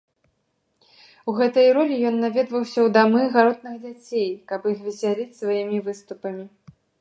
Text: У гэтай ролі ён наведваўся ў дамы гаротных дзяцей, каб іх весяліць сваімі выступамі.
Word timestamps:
У 1.33 1.35
гэтай 1.39 1.67
ролі 1.77 1.95
ён 2.11 2.15
наведваўся 2.23 2.79
ў 2.85 2.95
дамы 2.97 3.21
гаротных 3.37 3.75
дзяцей, 3.85 4.27
каб 4.53 4.61
іх 4.73 4.79
весяліць 4.89 5.31
сваімі 5.43 5.77
выступамі. 5.93 6.43